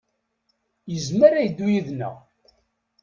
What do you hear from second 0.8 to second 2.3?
Yezmer ad yeddu yid-neɣ.